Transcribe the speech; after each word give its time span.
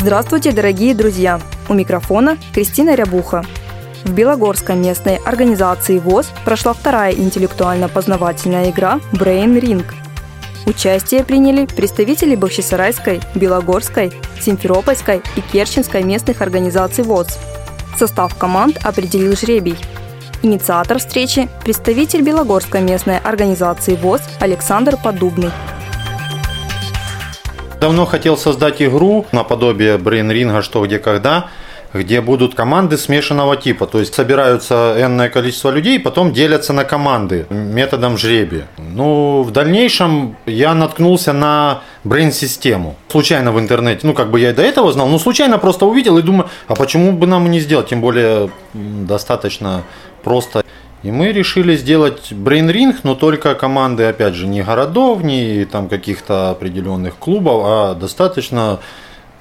Здравствуйте, 0.00 0.52
дорогие 0.52 0.94
друзья! 0.94 1.40
У 1.68 1.74
микрофона 1.74 2.38
Кристина 2.54 2.94
Рябуха. 2.94 3.44
В 4.04 4.12
Белогорской 4.12 4.76
местной 4.76 5.16
организации 5.16 5.98
ВОЗ 5.98 6.30
прошла 6.44 6.72
вторая 6.72 7.12
интеллектуально-познавательная 7.14 8.70
игра 8.70 9.00
Brain 9.12 9.60
Ring. 9.60 9.84
Участие 10.66 11.24
приняли 11.24 11.66
представители 11.66 12.36
Бахчисарайской, 12.36 13.20
Белогорской, 13.34 14.12
Симферопольской 14.40 15.20
и 15.34 15.40
Керченской 15.40 16.04
местных 16.04 16.42
организаций 16.42 17.02
ВОЗ. 17.02 17.36
Состав 17.98 18.36
команд 18.36 18.78
определил 18.84 19.34
жребий. 19.34 19.76
Инициатор 20.42 21.00
встречи– 21.00 21.48
представитель 21.64 22.22
Белогорской 22.22 22.82
местной 22.82 23.18
организации 23.18 23.96
ВОЗ 23.96 24.20
Александр 24.38 24.96
Подубный. 24.96 25.50
Давно 27.80 28.06
хотел 28.06 28.36
создать 28.36 28.82
игру 28.82 29.24
наподобие 29.30 29.98
брейнринга 29.98 30.62
«Что, 30.62 30.84
где, 30.84 30.98
когда», 30.98 31.48
где 31.94 32.20
будут 32.20 32.54
команды 32.54 32.98
смешанного 32.98 33.56
типа. 33.56 33.86
То 33.86 34.00
есть 34.00 34.14
собираются 34.14 34.96
энное 34.98 35.28
количество 35.28 35.70
людей, 35.70 35.98
потом 36.00 36.32
делятся 36.32 36.72
на 36.72 36.84
команды 36.84 37.46
методом 37.50 38.18
жребия. 38.18 38.66
Ну, 38.78 39.42
в 39.42 39.52
дальнейшем 39.52 40.36
я 40.46 40.74
наткнулся 40.74 41.32
на 41.32 41.80
брейн-систему. 42.04 42.96
Случайно 43.08 43.52
в 43.52 43.58
интернете, 43.58 44.00
ну, 44.06 44.12
как 44.12 44.30
бы 44.30 44.40
я 44.40 44.50
и 44.50 44.54
до 44.54 44.62
этого 44.62 44.92
знал, 44.92 45.08
но 45.08 45.18
случайно 45.18 45.58
просто 45.58 45.86
увидел 45.86 46.18
и 46.18 46.22
думаю, 46.22 46.48
а 46.66 46.74
почему 46.74 47.12
бы 47.12 47.26
нам 47.26 47.50
не 47.50 47.60
сделать? 47.60 47.88
Тем 47.88 48.00
более 48.00 48.50
достаточно 48.74 49.82
просто. 50.22 50.62
И 51.02 51.12
мы 51.12 51.32
решили 51.32 51.76
сделать 51.76 52.32
брейн-ринг, 52.32 53.00
но 53.04 53.14
только 53.14 53.54
команды, 53.54 54.04
опять 54.04 54.34
же, 54.34 54.46
не 54.46 54.62
городов, 54.62 55.22
не 55.22 55.64
там 55.64 55.88
каких-то 55.88 56.50
определенных 56.50 57.16
клубов, 57.16 57.62
а 57.64 57.94
достаточно 57.94 58.80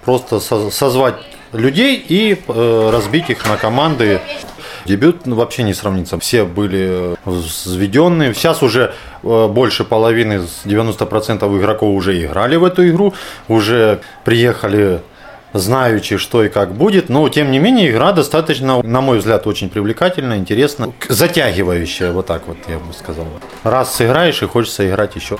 просто 0.06 0.40
созвать 0.40 1.16
людей 1.54 2.04
и 2.08 2.40
э, 2.48 2.90
разбить 2.92 3.30
их 3.30 3.46
на 3.48 3.58
команды. 3.58 4.22
Дебют 4.86 5.26
вообще 5.26 5.64
не 5.64 5.74
сравнится. 5.74 6.20
Все 6.20 6.46
были 6.46 7.16
взведенные. 7.26 8.34
Сейчас 8.34 8.62
уже 8.62 8.94
э, 9.24 9.48
больше 9.48 9.84
половины, 9.84 10.44
90% 10.66 11.60
игроков 11.60 11.90
уже 11.96 12.24
играли 12.24 12.56
в 12.56 12.64
эту 12.64 12.88
игру, 12.88 13.14
уже 13.48 14.00
приехали 14.24 15.02
знаючи, 15.53 16.17
что 16.17 16.44
и 16.44 16.50
как 16.50 16.73
будет, 16.73 17.09
но 17.09 17.28
тем 17.30 17.52
не 17.52 17.59
менее 17.59 17.90
игра 17.92 18.12
достаточно, 18.12 18.81
на 18.81 19.02
мой 19.02 19.20
взгляд, 19.20 19.48
очень 19.48 19.70
привлекательная, 19.70 20.38
интересная, 20.38 20.94
затягивающая, 21.08 22.12
вот 22.12 22.26
так 22.26 22.48
вот 22.48 22.58
я 22.67 22.78
бы 22.80 22.94
сказал. 22.94 23.26
Раз 23.64 23.95
сыграешь 23.95 24.42
и 24.44 24.45
хочется 24.45 24.88
играть 24.88 25.16
еще. 25.16 25.38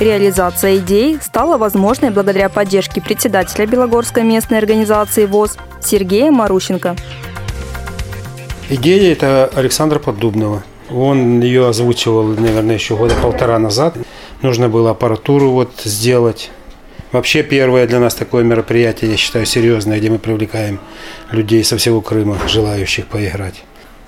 Реализация 0.00 0.78
идей 0.78 1.18
стала 1.20 1.58
возможной 1.58 2.10
благодаря 2.10 2.48
поддержке 2.48 3.02
председателя 3.02 3.66
Белогорской 3.66 4.22
местной 4.22 4.56
организации 4.56 5.26
ВОЗ 5.26 5.58
Сергея 5.82 6.30
Марущенко. 6.30 6.96
Идея 8.70 9.12
это 9.12 9.50
Александра 9.54 9.98
Поддубного. 9.98 10.62
Он 10.90 11.40
ее 11.40 11.68
озвучивал, 11.68 12.24
наверное, 12.24 12.76
еще 12.76 12.96
года 12.96 13.14
полтора 13.20 13.58
назад. 13.58 13.96
Нужно 14.42 14.68
было 14.68 14.92
аппаратуру 14.92 15.50
вот 15.50 15.70
сделать 15.84 16.50
Вообще 17.12 17.42
первое 17.42 17.86
для 17.86 17.98
нас 17.98 18.14
такое 18.14 18.44
мероприятие, 18.44 19.10
я 19.10 19.16
считаю, 19.16 19.44
серьезное, 19.46 19.98
где 19.98 20.10
мы 20.10 20.18
привлекаем 20.18 20.78
людей 21.32 21.64
со 21.64 21.76
всего 21.76 22.00
Крыма, 22.00 22.38
желающих 22.46 23.06
поиграть. 23.06 23.64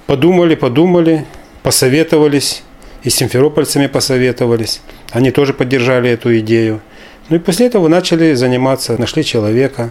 Подумали, 0.06 0.54
подумали, 0.54 1.24
посоветовались, 1.62 2.62
и 3.02 3.10
с 3.10 3.16
симферопольцами 3.16 3.86
посоветовались. 3.86 4.80
Они 5.10 5.30
тоже 5.30 5.52
поддержали 5.52 6.10
эту 6.10 6.38
идею. 6.38 6.80
Ну 7.28 7.36
и 7.36 7.38
после 7.38 7.66
этого 7.66 7.88
начали 7.88 8.34
заниматься, 8.34 8.98
нашли 8.98 9.24
человека, 9.24 9.90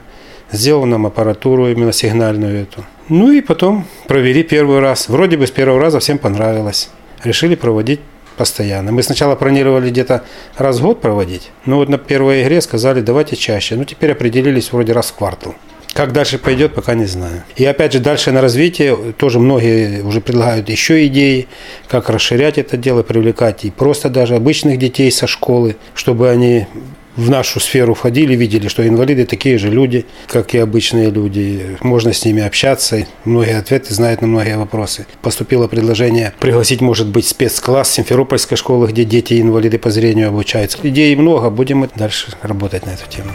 сделал 0.52 0.86
нам 0.86 1.06
аппаратуру 1.06 1.68
именно 1.68 1.92
сигнальную 1.92 2.62
эту. 2.62 2.86
Ну 3.10 3.32
и 3.32 3.42
потом 3.42 3.86
провели 4.08 4.44
первый 4.44 4.80
раз. 4.80 5.10
Вроде 5.10 5.38
бы 5.38 5.48
с 5.48 5.52
первого 5.52 5.80
раза 5.80 6.00
всем 6.00 6.18
понравилось. 6.18 6.90
Решили 7.24 7.56
проводить 7.56 8.00
постоянно. 8.38 8.92
Мы 8.92 9.04
сначала 9.04 9.36
планировали 9.36 9.90
где-то 9.90 10.24
раз 10.58 10.80
в 10.80 10.82
год 10.82 11.02
проводить, 11.02 11.52
но 11.66 11.78
вот 11.78 11.90
на 11.90 11.98
первой 11.98 12.44
игре 12.44 12.62
сказали, 12.62 13.02
давайте 13.02 13.36
чаще. 13.36 13.76
Ну, 13.76 13.86
теперь 13.86 14.12
определились 14.12 14.72
вроде 14.72 14.94
раз 14.94 15.12
в 15.12 15.16
квартал. 15.16 15.56
Как 15.94 16.14
дальше 16.14 16.38
пойдет, 16.38 16.74
пока 16.74 16.94
не 16.94 17.06
знаю. 17.06 17.44
И 17.58 17.66
опять 17.66 17.92
же, 17.92 18.00
дальше 18.00 18.32
на 18.32 18.42
развитие 18.42 18.96
тоже 19.18 19.40
многие 19.40 20.02
уже 20.04 20.22
предлагают 20.22 20.70
еще 20.70 21.06
идеи, 21.08 21.50
как 21.90 22.10
расширять 22.10 22.58
это 22.58 22.78
дело, 22.78 23.04
привлекать 23.04 23.66
и 23.66 23.72
просто 23.72 24.10
даже 24.10 24.36
обычных 24.36 24.80
детей 24.80 25.12
со 25.12 25.28
школы, 25.28 25.76
чтобы 25.94 26.30
они 26.30 26.68
в 27.16 27.30
нашу 27.30 27.60
сферу 27.60 27.94
входили, 27.94 28.36
видели, 28.36 28.68
что 28.68 28.88
инвалиды 28.88 29.26
такие 29.26 29.58
же 29.58 29.70
люди, 29.70 30.06
как 30.28 30.54
и 30.54 30.58
обычные 30.58 31.10
люди. 31.10 31.78
Можно 31.82 32.14
с 32.14 32.24
ними 32.26 32.44
общаться, 32.44 33.06
многие 33.26 33.58
ответы 33.58 33.94
знают 33.94 34.22
на 34.22 34.28
многие 34.28 34.58
вопросы. 34.58 35.06
Поступило 35.22 35.68
предложение 35.68 36.34
пригласить, 36.40 36.82
может 36.82 37.08
быть, 37.08 37.28
спецкласс 37.28 37.92
Симферопольской 37.92 38.58
школы, 38.58 38.88
где 38.88 39.04
дети-инвалиды 39.04 39.78
по 39.78 39.92
зрению 39.92 40.30
обучаются. 40.30 40.78
Идей 40.84 41.16
много, 41.16 41.50
будем 41.50 41.90
дальше 41.96 42.32
работать 42.42 42.86
на 42.86 42.92
эту 42.92 43.10
тему. 43.10 43.32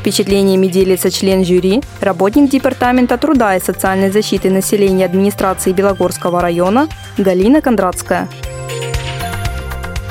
Впечатлениями 0.00 0.66
делится 0.66 1.12
член 1.12 1.44
жюри, 1.44 1.80
работник 2.00 2.50
Департамента 2.50 3.16
труда 3.18 3.54
и 3.54 3.60
социальной 3.60 4.10
защиты 4.10 4.50
населения 4.50 5.04
администрации 5.04 5.70
Белогорского 5.70 6.40
района 6.40 6.88
Галина 7.18 7.62
Кондратская. 7.62 8.28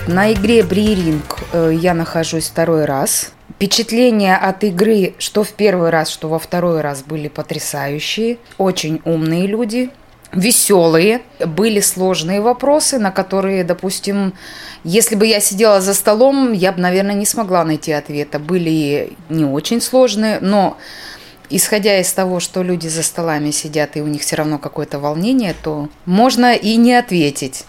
На 0.08 0.34
игре 0.34 0.64
Бриринг 0.64 1.24
э, 1.24 1.31
я 1.54 1.94
нахожусь 1.94 2.48
второй 2.48 2.86
раз. 2.86 3.32
Впечатления 3.56 4.38
от 4.38 4.64
игры, 4.64 5.14
что 5.20 5.44
в 5.44 5.52
первый 5.52 5.90
раз, 5.92 6.10
что 6.10 6.30
во 6.30 6.40
второй 6.40 6.82
раз, 6.82 7.04
были 7.04 7.28
потрясающие. 7.28 8.38
Очень 8.58 9.02
умные 9.06 9.46
люди, 9.46 9.92
веселые. 10.32 11.22
Были 11.46 11.80
сложные 11.80 12.42
вопросы, 12.42 12.98
на 12.98 13.12
которые, 13.12 13.64
допустим, 13.64 14.34
если 14.84 15.16
бы 15.16 15.28
я 15.28 15.40
сидела 15.40 15.82
за 15.82 15.94
столом, 15.94 16.54
я 16.54 16.72
бы, 16.72 16.82
наверное, 16.82 17.16
не 17.16 17.26
смогла 17.26 17.64
найти 17.64 17.92
ответа. 17.92 18.40
Были 18.40 19.14
не 19.30 19.46
очень 19.46 19.82
сложные, 19.82 20.40
но 20.40 20.78
исходя 21.50 22.00
из 22.00 22.12
того, 22.14 22.40
что 22.40 22.64
люди 22.64 22.88
за 22.88 23.04
столами 23.04 23.52
сидят 23.52 23.96
и 23.96 24.02
у 24.02 24.08
них 24.08 24.22
все 24.22 24.38
равно 24.38 24.58
какое-то 24.58 25.00
волнение, 25.00 25.54
то 25.62 25.90
можно 26.06 26.56
и 26.56 26.78
не 26.78 26.94
ответить. 26.96 27.66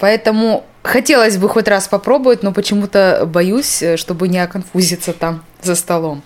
Поэтому 0.00 0.64
хотелось 0.82 1.36
бы 1.36 1.48
хоть 1.48 1.68
раз 1.68 1.88
попробовать, 1.88 2.42
но 2.42 2.52
почему-то 2.52 3.24
боюсь, 3.26 3.82
э, 3.82 3.96
чтобы 3.96 4.28
не 4.28 4.38
оконфузиться 4.38 5.12
там 5.12 5.44
за 5.62 5.74
столом. 5.74 6.22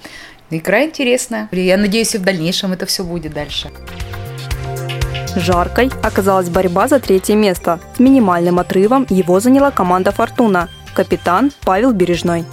Игра 0.50 0.84
интересная. 0.84 1.48
Я 1.52 1.76
надеюсь, 1.76 2.14
и 2.14 2.18
в 2.18 2.22
дальнейшем 2.22 2.72
это 2.72 2.86
все 2.86 3.04
будет 3.04 3.32
дальше. 3.32 3.70
Жаркой 5.34 5.90
оказалась 6.02 6.50
борьба 6.50 6.88
за 6.88 7.00
третье 7.00 7.34
место. 7.34 7.80
С 7.96 7.98
минимальным 7.98 8.58
отрывом 8.58 9.06
его 9.08 9.40
заняла 9.40 9.70
команда 9.70 10.12
«Фортуна». 10.12 10.68
Капитан 10.94 11.52
Павел 11.64 11.92
Бережной. 11.92 12.44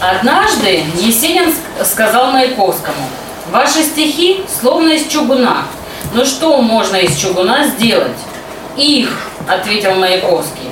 Однажды 0.00 0.82
Есенин 1.00 1.50
сказал 1.82 2.30
Маяковскому, 2.30 3.08
«Ваши 3.50 3.82
стихи 3.82 4.42
словно 4.60 4.90
из 4.90 5.06
чугуна. 5.06 5.64
Но 6.12 6.26
что 6.26 6.60
можно 6.60 6.96
из 6.96 7.16
чугуна 7.16 7.68
сделать? 7.68 8.18
Их, 8.76 9.27
ответил 9.48 9.94
Маяковский. 9.94 10.70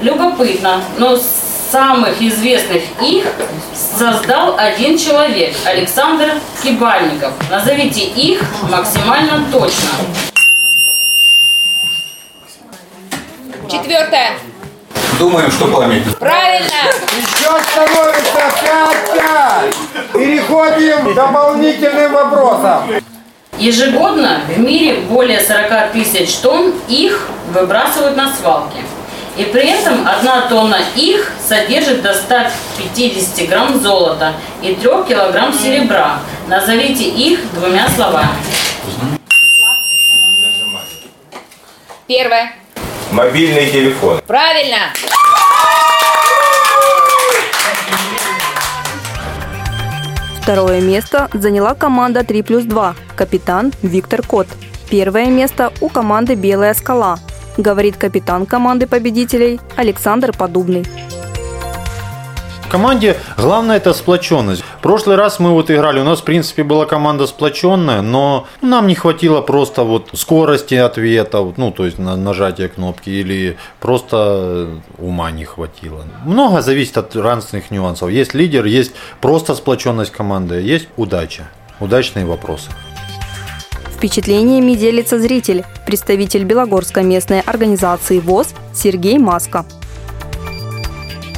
Любопытно, 0.00 0.82
но 0.98 1.18
самых 1.70 2.20
известных 2.20 2.82
их 3.00 3.26
создал 3.74 4.56
один 4.58 4.98
человек, 4.98 5.54
Александр 5.64 6.32
Кибальников. 6.62 7.32
Назовите 7.50 8.02
их 8.02 8.42
максимально 8.70 9.44
точно. 9.52 9.90
Четвертое. 13.70 14.32
Думаем, 15.18 15.50
что 15.50 15.66
память. 15.66 16.02
Правильно. 16.18 16.70
Еще 17.16 17.50
становится 17.70 18.50
5-5. 19.14 19.74
Переходим 20.14 21.12
к 21.12 21.14
дополнительным 21.14 22.12
вопросам. 22.12 22.84
Ежегодно 23.60 24.40
в 24.48 24.58
мире 24.58 25.00
более 25.02 25.38
40 25.38 25.92
тысяч 25.92 26.36
тонн 26.36 26.72
их 26.88 27.28
выбрасывают 27.52 28.16
на 28.16 28.34
свалки. 28.34 28.78
И 29.36 29.44
при 29.44 29.68
этом 29.68 30.08
одна 30.08 30.48
тонна 30.48 30.78
их 30.96 31.30
содержит 31.46 32.00
до 32.00 32.14
150 32.14 33.48
грамм 33.50 33.78
золота 33.78 34.32
и 34.62 34.74
3 34.74 34.82
килограмм 35.06 35.52
серебра. 35.52 36.20
Назовите 36.48 37.04
их 37.04 37.52
двумя 37.52 37.86
словами. 37.90 38.30
Первое. 42.06 42.54
Мобильный 43.10 43.70
телефон. 43.70 44.22
Правильно. 44.26 44.94
Второе 50.42 50.80
место 50.80 51.28
заняла 51.34 51.74
команда 51.74 52.24
3 52.24 52.42
плюс 52.42 52.64
2, 52.64 52.94
капитан 53.14 53.72
Виктор 53.82 54.22
Кот. 54.22 54.48
Первое 54.90 55.26
место 55.26 55.72
у 55.80 55.88
команды 55.88 56.34
«Белая 56.34 56.74
скала», 56.74 57.18
говорит 57.56 57.96
капитан 57.96 58.46
команды 58.46 58.86
победителей 58.86 59.60
Александр 59.76 60.32
Подубный. 60.36 60.84
Команде 62.70 63.16
главное 63.36 63.78
это 63.78 63.92
сплоченность. 63.92 64.62
В 64.62 64.80
прошлый 64.80 65.16
раз 65.16 65.40
мы 65.40 65.50
вот 65.50 65.72
играли, 65.72 65.98
у 65.98 66.04
нас 66.04 66.20
в 66.20 66.22
принципе 66.22 66.62
была 66.62 66.86
команда 66.86 67.26
сплоченная, 67.26 68.00
но 68.00 68.46
нам 68.62 68.86
не 68.86 68.94
хватило 68.94 69.40
просто 69.40 69.82
вот 69.82 70.10
скорости 70.12 70.74
ответа, 70.76 71.52
ну 71.56 71.72
то 71.72 71.84
есть 71.84 71.98
на 71.98 72.16
нажатие 72.16 72.68
кнопки 72.68 73.10
или 73.10 73.56
просто 73.80 74.68
ума 74.98 75.32
не 75.32 75.44
хватило. 75.44 76.04
Много 76.24 76.62
зависит 76.62 76.96
от 76.96 77.16
разных 77.16 77.72
нюансов. 77.72 78.08
Есть 78.08 78.34
лидер, 78.34 78.64
есть 78.66 78.92
просто 79.20 79.56
сплоченность 79.56 80.12
команды, 80.12 80.60
есть 80.60 80.86
удача, 80.96 81.50
удачные 81.80 82.24
вопросы. 82.24 82.70
Впечатлениями 83.96 84.74
делится 84.74 85.18
зритель, 85.18 85.64
представитель 85.86 86.44
Белогорской 86.44 87.02
местной 87.02 87.40
организации 87.40 88.20
ВОЗ 88.20 88.54
Сергей 88.72 89.18
Маска. 89.18 89.66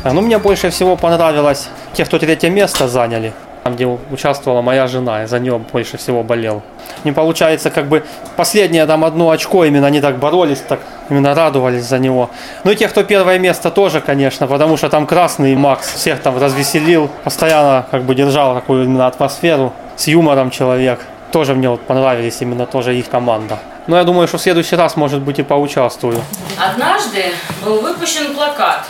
Ну, 0.04 0.20
мне 0.20 0.38
больше 0.38 0.70
всего 0.70 0.96
понравилось 0.96 1.69
те, 1.93 2.04
кто 2.04 2.19
третье 2.19 2.50
место 2.50 2.88
заняли. 2.88 3.32
Там, 3.62 3.76
где 3.76 3.87
участвовала 3.87 4.60
моя 4.60 4.88
жена, 4.88 5.20
я 5.20 5.26
за 5.28 5.38
нее 5.38 5.58
больше 5.58 5.96
всего 5.96 6.25
болел. 6.25 6.62
Не 7.04 7.12
получается, 7.12 7.70
как 7.70 7.87
бы 7.87 8.04
последнее 8.37 8.87
там 8.87 9.04
одно 9.04 9.31
очко, 9.31 9.64
именно 9.64 9.87
они 9.87 10.00
так 10.00 10.19
боролись, 10.19 10.58
так 10.58 10.81
именно 11.08 11.32
радовались 11.32 11.84
за 11.84 12.00
него. 12.00 12.31
Ну 12.64 12.72
и 12.72 12.76
те, 12.76 12.88
кто 12.88 13.04
первое 13.04 13.38
место 13.38 13.70
тоже, 13.70 14.00
конечно, 14.00 14.49
потому 14.49 14.76
что 14.76 14.88
там 14.88 15.06
красный 15.06 15.54
Макс 15.54 15.94
всех 15.94 16.20
там 16.20 16.40
развеселил, 16.40 17.08
постоянно 17.22 17.87
как 17.93 18.02
бы 18.02 18.16
держал 18.16 18.54
такую 18.54 18.84
именно 18.84 19.06
атмосферу, 19.06 19.72
с 19.94 20.08
юмором 20.08 20.50
человек. 20.50 20.99
Тоже 21.31 21.54
мне 21.54 21.69
вот 21.70 21.82
понравились 21.82 22.38
именно 22.40 22.66
тоже 22.66 22.99
их 22.99 23.08
команда. 23.08 23.60
Но 23.87 23.96
я 23.96 24.02
думаю, 24.02 24.26
что 24.26 24.38
в 24.38 24.43
следующий 24.43 24.75
раз, 24.75 24.96
может 24.96 25.20
быть, 25.20 25.38
и 25.38 25.43
поучаствую. 25.44 26.20
Однажды 26.58 27.26
был 27.64 27.81
выпущен 27.81 28.34
плакат, 28.34 28.84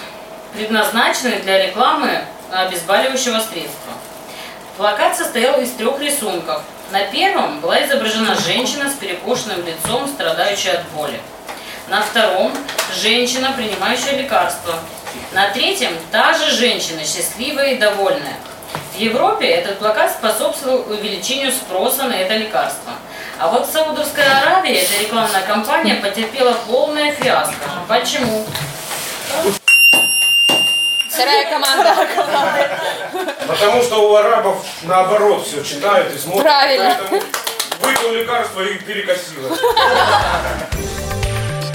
предназначенный 0.55 1.41
для 1.41 1.67
рекламы 1.67 2.25
обезболивающего 2.51 3.41
средства. 3.41 3.93
Плакат 4.77 5.17
состоял 5.17 5.61
из 5.61 5.71
трех 5.73 6.01
рисунков. 6.01 6.63
На 6.91 7.05
первом 7.05 7.61
была 7.61 7.85
изображена 7.85 8.35
женщина 8.35 8.91
с 8.91 8.95
перекошенным 8.95 9.65
лицом, 9.65 10.09
страдающая 10.09 10.75
от 10.75 10.89
боли. 10.91 11.21
На 11.89 12.03
втором– 12.03 12.53
женщина, 13.03 13.53
принимающая 13.57 14.17
лекарства. 14.19 14.75
На 15.33 15.51
третьем– 15.51 15.93
та 16.11 16.33
же 16.35 16.51
женщина, 16.51 17.05
счастливая 17.05 17.75
и 17.75 17.79
довольная. 17.79 18.37
В 18.95 18.99
Европе 18.99 19.47
этот 19.47 19.79
плакат 19.79 20.13
способствовал 20.13 20.85
увеличению 20.91 21.51
спроса 21.51 22.05
на 22.05 22.15
это 22.15 22.37
лекарство. 22.37 22.93
А 23.39 23.49
вот 23.49 23.67
в 23.67 23.73
Саудовской 23.73 24.25
Аравии 24.25 24.75
эта 24.75 25.03
рекламная 25.03 25.43
кампания 25.43 25.95
потерпела 25.97 26.53
полное 26.67 27.13
фиаско. 27.13 27.55
Почему? 27.89 28.45
Вторая 31.13 31.51
команда. 31.51 31.95
Потому 33.47 33.83
что 33.83 34.11
у 34.11 34.15
арабов 34.15 34.65
наоборот 34.85 35.47
все 35.47 35.63
читают 35.63 36.15
и 36.15 36.19
смотрят. 36.19 36.43
Правильно. 36.43 36.97
Поэтому 36.99 37.23
выпил 37.83 38.13
лекарство 38.15 38.61
и 38.63 38.79
перекосило. 38.79 39.57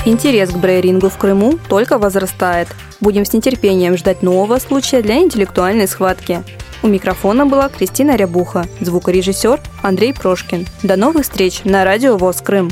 Интерес 0.06 0.50
к 0.50 0.56
брейрингу 0.56 1.10
в 1.10 1.18
Крыму 1.18 1.60
только 1.70 1.98
возрастает. 2.00 2.68
Будем 3.00 3.26
с 3.26 3.34
нетерпением 3.34 3.96
ждать 3.96 4.24
нового 4.24 4.58
случая 4.58 5.02
для 5.02 5.18
интеллектуальной 5.18 5.88
схватки. 5.88 6.44
У 6.82 6.88
микрофона 6.88 7.46
была 7.46 7.70
Кристина 7.70 8.16
Рябуха, 8.16 8.66
звукорежиссер 8.80 9.60
Андрей 9.84 10.14
Прошкин. 10.14 10.66
До 10.82 10.96
новых 10.96 11.24
встреч 11.24 11.62
на 11.64 11.84
радио 11.84 12.18
ВОЗ 12.18 12.42
Крым. 12.42 12.72